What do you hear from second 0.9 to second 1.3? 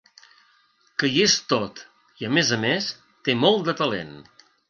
Que hi